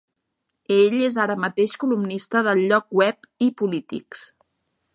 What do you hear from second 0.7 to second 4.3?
Ell és ara mateix columnista del lloc web iPolitics.